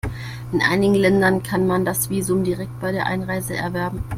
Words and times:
In 0.51 0.63
einigen 0.63 0.95
Ländern 0.95 1.43
kann 1.43 1.67
man 1.67 1.85
das 1.85 2.09
Visum 2.09 2.43
direkt 2.43 2.79
bei 2.79 2.91
der 2.91 3.05
Einreise 3.05 3.55
erwerben. 3.55 4.03